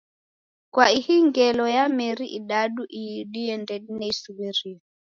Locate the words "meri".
1.97-2.25